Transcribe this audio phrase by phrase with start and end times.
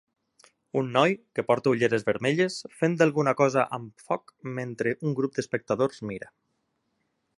[0.79, 6.03] Un noi que porta ulleres vermelles fent alguna cosa amb foc mentre un grup d'espectadors
[6.15, 6.33] mira.